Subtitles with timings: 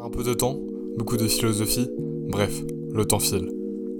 [0.00, 0.56] Un peu de temps,
[0.96, 1.90] beaucoup de philosophie,
[2.28, 2.62] bref,
[2.92, 3.50] le temps file.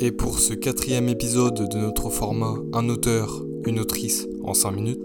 [0.00, 5.00] Et pour ce quatrième épisode de notre format Un auteur, une autrice en 5 minutes,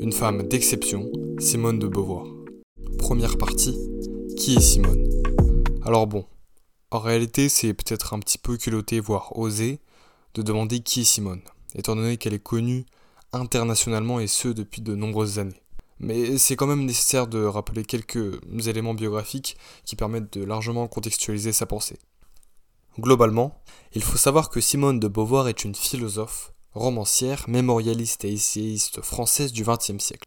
[0.00, 2.26] une femme d'exception, Simone de Beauvoir.
[2.98, 3.76] Première partie,
[4.38, 5.10] qui est Simone?
[5.84, 6.24] Alors bon,
[6.90, 9.78] en réalité c'est peut-être un petit peu culotté, voire osé,
[10.32, 11.42] de demander qui est Simone,
[11.74, 12.86] étant donné qu'elle est connue
[13.34, 15.60] internationalement et ce depuis de nombreuses années
[16.00, 21.52] mais c'est quand même nécessaire de rappeler quelques éléments biographiques qui permettent de largement contextualiser
[21.52, 21.98] sa pensée.
[22.98, 23.60] Globalement,
[23.92, 29.52] il faut savoir que Simone de Beauvoir est une philosophe, romancière, mémorialiste et essayiste française
[29.52, 30.24] du XXe siècle.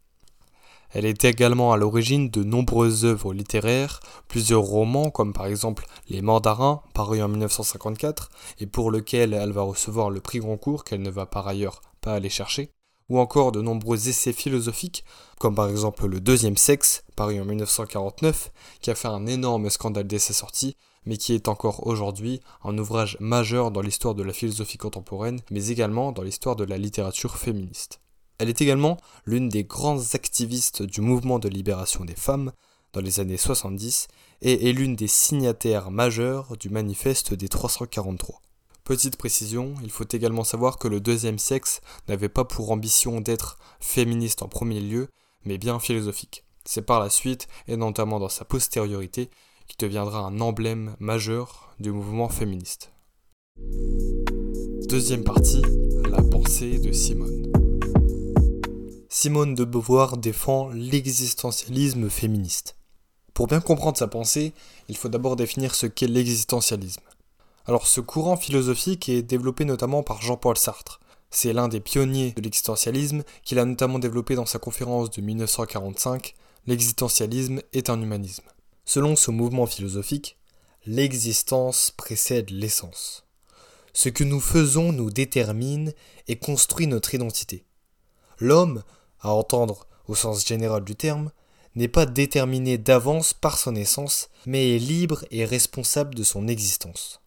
[0.92, 6.22] Elle est également à l'origine de nombreuses œuvres littéraires, plusieurs romans comme par exemple Les
[6.22, 11.10] Mandarins, paru en 1954, et pour lequel elle va recevoir le prix Goncourt qu'elle ne
[11.10, 12.70] va par ailleurs pas aller chercher,
[13.10, 15.04] ou encore de nombreux essais philosophiques,
[15.40, 20.08] comme par exemple Le Deuxième Sexe, paru en 1949, qui a fait un énorme scandale
[20.08, 24.34] dès sa sortie, mais qui est encore aujourd'hui un ouvrage majeur dans l'histoire de la
[24.34, 28.00] philosophie contemporaine, mais également dans l'histoire de la littérature féministe.
[28.38, 32.52] Elle est également l'une des grandes activistes du mouvement de libération des femmes
[32.94, 34.08] dans les années 70
[34.42, 38.42] et est l'une des signataires majeures du manifeste des 343.
[38.84, 43.58] Petite précision, il faut également savoir que le deuxième sexe n'avait pas pour ambition d'être
[43.80, 45.08] féministe en premier lieu,
[45.46, 46.44] mais bien philosophique.
[46.66, 49.30] C'est par la suite, et notamment dans sa postériorité,
[49.68, 52.92] qui deviendra un emblème majeur du mouvement féministe.
[54.90, 55.62] Deuxième partie,
[56.10, 57.54] la pensée de Simone.
[59.08, 62.76] Simone de Beauvoir défend l'existentialisme féministe.
[63.34, 64.52] Pour bien comprendre sa pensée,
[64.90, 67.02] il faut d'abord définir ce qu'est l'existentialisme.
[67.66, 71.00] Alors ce courant philosophique est développé notamment par Jean-Paul Sartre.
[71.32, 76.36] C'est l'un des pionniers de l'existentialisme qu'il a notamment développé dans sa conférence de 1945
[76.68, 78.44] L'existentialisme est un humanisme.
[78.84, 80.38] Selon ce mouvement philosophique,
[80.86, 83.26] l'existence précède l'essence.
[83.94, 85.94] Ce que nous faisons nous détermine
[86.28, 87.64] et construit notre identité.
[88.40, 88.84] L'homme,
[89.22, 91.32] à entendre au sens général du terme,
[91.76, 97.23] n'est pas déterminé d'avance par son essence, mais est libre et responsable de son existence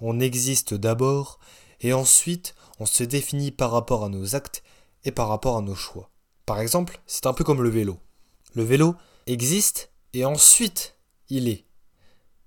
[0.00, 1.38] on existe d'abord,
[1.80, 4.62] et ensuite on se définit par rapport à nos actes
[5.04, 6.10] et par rapport à nos choix.
[6.46, 7.98] Par exemple, c'est un peu comme le vélo.
[8.54, 8.94] Le vélo
[9.26, 10.96] existe et ensuite
[11.28, 11.64] il est.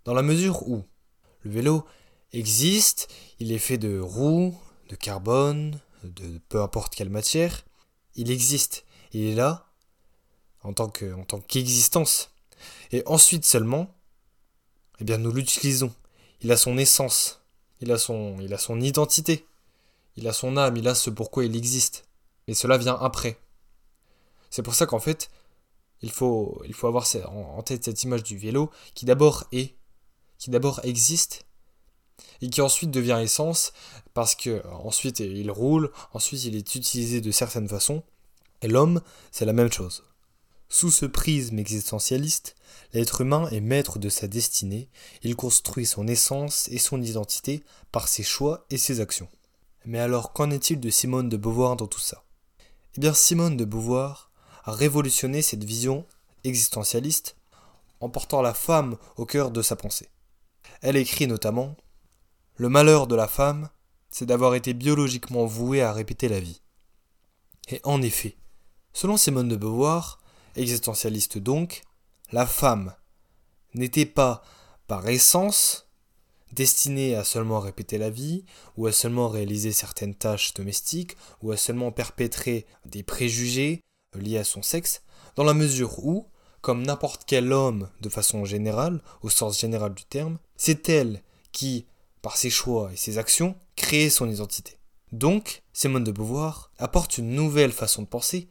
[0.05, 0.83] Dans la mesure où
[1.41, 1.85] le vélo
[2.31, 3.07] existe,
[3.39, 4.55] il est fait de roues,
[4.89, 7.63] de carbone, de peu importe quelle matière,
[8.15, 9.67] il existe, il est là
[10.63, 12.31] en tant qu'existence.
[12.91, 13.95] et ensuite seulement,
[14.99, 15.93] eh bien nous l'utilisons.
[16.41, 17.40] Il a son essence,
[17.81, 19.45] il a son, identité,
[20.15, 22.05] il a son âme, il a ce pourquoi il existe.
[22.47, 23.39] Et cela vient après.
[24.49, 25.29] C'est pour ça qu'en fait,
[26.01, 29.75] il faut, il faut avoir en tête cette image du vélo qui d'abord est,
[30.37, 31.45] qui d'abord existe,
[32.41, 33.73] et qui ensuite devient essence,
[34.13, 38.03] parce que ensuite il roule, ensuite il est utilisé de certaines façons,
[38.61, 40.03] et l'homme, c'est la même chose.
[40.73, 42.55] Sous ce prisme existentialiste,
[42.93, 44.87] l'être humain est maître de sa destinée,
[45.21, 47.61] il construit son essence et son identité
[47.91, 49.27] par ses choix et ses actions.
[49.83, 52.23] Mais alors qu'en est-il de Simone de Beauvoir dans tout ça?
[52.95, 54.31] Eh bien Simone de Beauvoir
[54.63, 56.05] a révolutionné cette vision
[56.45, 57.35] existentialiste
[57.99, 60.07] en portant la femme au cœur de sa pensée.
[60.81, 61.75] Elle écrit notamment
[62.55, 63.69] Le malheur de la femme,
[64.09, 66.61] c'est d'avoir été biologiquement vouée à répéter la vie.
[67.67, 68.37] Et en effet,
[68.93, 70.20] selon Simone de Beauvoir,
[70.55, 71.81] existentialiste donc,
[72.31, 72.95] la femme
[73.73, 74.43] n'était pas,
[74.87, 75.87] par essence,
[76.53, 78.45] destinée à seulement répéter la vie,
[78.77, 83.81] ou à seulement réaliser certaines tâches domestiques, ou à seulement perpétrer des préjugés
[84.15, 85.01] liés à son sexe,
[85.35, 86.27] dans la mesure où,
[86.61, 91.85] comme n'importe quel homme de façon générale, au sens général du terme, c'est elle qui,
[92.21, 94.77] par ses choix et ses actions, crée son identité.
[95.11, 98.47] Donc, Simone de Beauvoir apporte une nouvelle façon de penser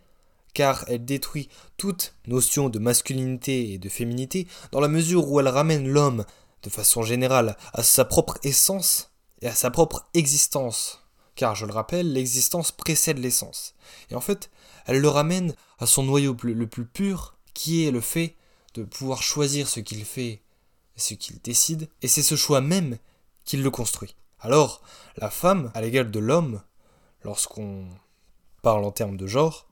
[0.54, 5.48] car elle détruit toute notion de masculinité et de féminité dans la mesure où elle
[5.48, 6.24] ramène l'homme,
[6.62, 9.10] de façon générale, à sa propre essence
[9.42, 11.02] et à sa propre existence.
[11.34, 13.74] Car, je le rappelle, l'existence précède l'essence.
[14.10, 14.50] Et en fait,
[14.86, 18.36] elle le ramène à son noyau le plus pur, qui est le fait
[18.74, 20.42] de pouvoir choisir ce qu'il fait
[21.00, 22.98] ce qu'il décide, et c'est ce choix même
[23.44, 24.14] qui le construit.
[24.38, 24.82] Alors,
[25.16, 26.62] la femme, à l'égal de l'homme,
[27.24, 27.88] lorsqu'on
[28.62, 29.66] parle en termes de genre,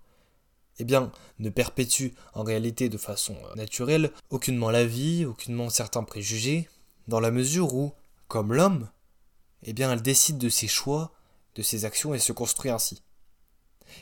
[0.78, 6.68] eh bien, ne perpétue en réalité de façon naturelle aucunement la vie, aucunement certains préjugés,
[7.08, 7.92] dans la mesure où,
[8.28, 8.88] comme l'homme,
[9.64, 11.12] eh bien, elle décide de ses choix,
[11.54, 13.02] de ses actions et se construit ainsi.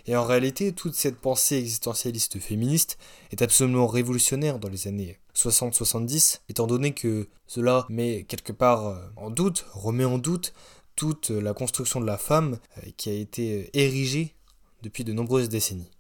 [0.07, 2.99] Et en réalité, toute cette pensée existentialiste féministe
[3.31, 8.99] est absolument révolutionnaire dans les années 60-70, étant donné que cela met quelque part euh,
[9.17, 10.53] en doute, remet en doute
[10.97, 14.35] toute la construction de la femme euh, qui a été érigée
[14.83, 15.91] depuis de nombreuses décennies.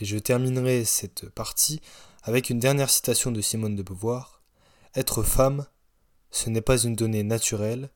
[0.00, 1.80] Et je terminerai cette partie
[2.22, 4.42] avec une dernière citation de Simone de Beauvoir.
[4.94, 5.66] Être femme,
[6.30, 7.90] ce n'est pas une donnée naturelle,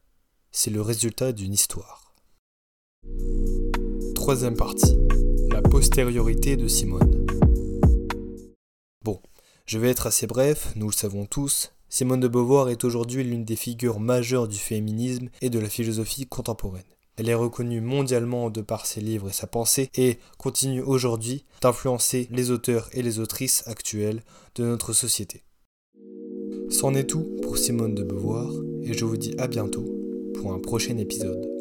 [0.50, 2.14] c'est le résultat d'une histoire.
[4.14, 4.98] Troisième partie,
[5.50, 7.26] la postériorité de Simone.
[9.04, 9.20] Bon,
[9.66, 13.44] je vais être assez bref, nous le savons tous, Simone de Beauvoir est aujourd'hui l'une
[13.44, 16.82] des figures majeures du féminisme et de la philosophie contemporaine.
[17.16, 22.28] Elle est reconnue mondialement de par ses livres et sa pensée et continue aujourd'hui d'influencer
[22.30, 24.22] les auteurs et les autrices actuelles
[24.54, 25.42] de notre société.
[26.68, 28.52] C'en est tout pour Simone de Beauvoir
[28.82, 29.86] et je vous dis à bientôt
[30.34, 31.55] pour un prochain épisode.